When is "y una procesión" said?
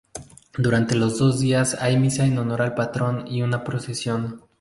3.27-4.41